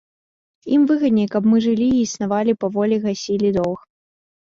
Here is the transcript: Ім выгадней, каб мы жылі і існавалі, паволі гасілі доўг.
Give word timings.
Ім 0.77 0.85
выгадней, 0.91 1.27
каб 1.35 1.43
мы 1.51 1.57
жылі 1.65 1.89
і 1.97 1.99
існавалі, 2.05 2.55
паволі 2.65 2.95
гасілі 3.05 3.53
доўг. 3.59 3.79